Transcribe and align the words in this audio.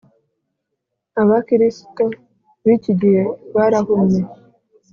abakiristo 1.21 2.03
bikigihe 2.65 3.23
barahumye 3.55 4.21